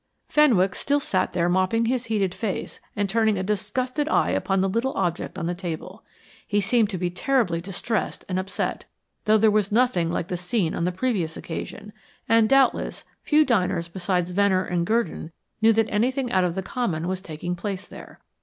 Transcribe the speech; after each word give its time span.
Fenwick 0.29 0.73
still 0.73 0.99
sat 0.99 1.33
there 1.33 1.47
mopping 1.47 1.85
his 1.85 2.05
heated 2.05 2.33
face 2.33 2.79
and 2.95 3.07
turning 3.07 3.37
a 3.37 3.43
disgusted 3.43 4.07
eye 4.09 4.31
upon 4.31 4.59
the 4.61 4.67
little 4.67 4.95
object 4.95 5.37
on 5.37 5.45
the 5.45 5.53
table. 5.53 6.03
He 6.47 6.59
seemed 6.59 6.89
to 6.89 6.97
be 6.97 7.11
terribly 7.11 7.61
distressed 7.61 8.25
and 8.27 8.39
upset, 8.39 8.85
though 9.25 9.37
there 9.37 9.51
was 9.51 9.71
nothing 9.71 10.09
like 10.11 10.27
the 10.27 10.37
scene 10.37 10.73
on 10.73 10.85
the 10.85 10.91
previous 10.91 11.37
occasion, 11.37 11.93
and, 12.27 12.49
doubtless, 12.49 13.03
few 13.21 13.45
diners 13.45 13.87
besides 13.87 14.31
Venner 14.31 14.63
and 14.65 14.87
Gurdon 14.87 15.31
knew 15.61 15.71
that 15.73 15.91
anything 15.91 16.31
out 16.31 16.45
of 16.45 16.55
the 16.55 16.63
common 16.63 17.07
was 17.07 17.21
taking 17.21 17.55
place 17.55 17.85
there. 17.85 18.21